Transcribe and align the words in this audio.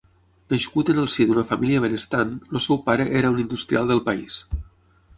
Nascut 0.53 0.89
en 0.93 1.01
el 1.01 1.09
si 1.15 1.27
d'una 1.31 1.43
família 1.51 1.83
benestant, 1.85 2.33
el 2.57 2.65
seu 2.69 2.83
pare 2.91 3.09
era 3.23 3.35
un 3.37 3.41
industrial 3.47 3.91
del 3.93 4.07
país. 4.13 4.43